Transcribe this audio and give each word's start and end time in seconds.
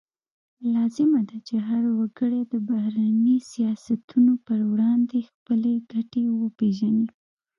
لازمه 0.73 1.21
ده 1.29 1.37
چې 1.47 1.55
هر 1.67 1.83
وګړی 1.97 2.41
د 2.53 2.53
بهرني 2.69 3.37
سیاستونو 3.51 4.33
پر 4.45 4.59
وړاندې 4.71 5.19
خپلې 5.29 5.73
ګټې 5.91 6.23
وپیژني 6.41 7.07